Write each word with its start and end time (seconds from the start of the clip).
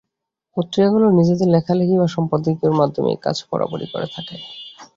পত্রিকাগুলো 0.57 1.05
নিজেদের 1.19 1.47
লেখালেখি 1.47 1.95
বা 1.97 2.07
সম্পাদকীয়র 2.15 2.79
মাধ্যমে 2.81 3.09
এ 3.11 3.23
কাজ 3.25 3.37
বরাবরই 3.49 3.87
করে 3.93 4.07
থাকে। 4.15 4.35